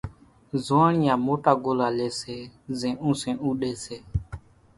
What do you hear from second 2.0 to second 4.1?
سي زين اونسين اُوڏي سي۔